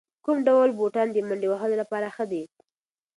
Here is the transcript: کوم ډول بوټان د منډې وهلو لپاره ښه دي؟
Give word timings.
کوم 0.25 0.37
ډول 0.47 0.69
بوټان 0.79 1.07
د 1.11 1.17
منډې 1.27 1.47
وهلو 1.49 1.75
لپاره 1.81 2.07
ښه 2.15 2.25
دي؟ 2.31 2.43